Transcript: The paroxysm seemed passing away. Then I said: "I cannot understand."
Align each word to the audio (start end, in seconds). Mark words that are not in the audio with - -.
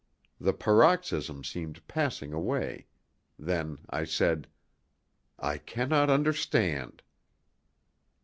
The 0.39 0.53
paroxysm 0.53 1.43
seemed 1.43 1.87
passing 1.87 2.33
away. 2.33 2.87
Then 3.37 3.77
I 3.91 4.03
said: 4.05 4.47
"I 5.37 5.59
cannot 5.59 6.09
understand." 6.09 7.03